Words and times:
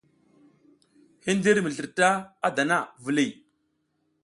Hindir 1.27 1.61
mi 1.67 1.73
slirta 1.77 2.09
a 2.49 2.53
dana, 2.61 2.81
viliy. 3.11 3.31